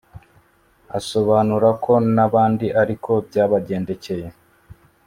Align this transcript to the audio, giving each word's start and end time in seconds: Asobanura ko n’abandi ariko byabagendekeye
Asobanura 0.97 1.69
ko 1.83 1.93
n’abandi 2.15 2.65
ariko 2.81 3.11
byabagendekeye 3.27 4.27